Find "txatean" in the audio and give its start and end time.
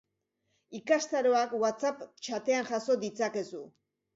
2.25-2.69